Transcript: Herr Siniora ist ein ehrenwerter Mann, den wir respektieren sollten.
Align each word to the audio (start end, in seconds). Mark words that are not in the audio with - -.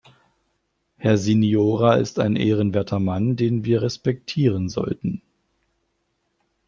Herr 0.97 1.15
Siniora 1.19 1.93
ist 1.97 2.17
ein 2.17 2.35
ehrenwerter 2.35 2.97
Mann, 2.99 3.35
den 3.35 3.65
wir 3.65 3.83
respektieren 3.83 4.67
sollten. 4.67 5.21